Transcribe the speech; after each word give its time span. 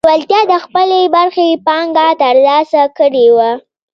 لېوالتیا 0.05 0.41
د 0.51 0.53
خپلې 0.65 0.99
برخې 1.15 1.47
پانګه 1.65 2.07
ترلاسه 2.21 2.81
کړې 2.97 3.27
وه. 3.35 3.51